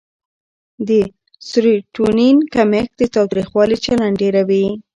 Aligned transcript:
د 0.87 0.89
سېرټونین 1.49 2.37
کمښت 2.53 2.91
د 2.97 3.01
تاوتریخوالي 3.15 3.77
چلند 3.85 4.15
ډېروي. 4.21 4.65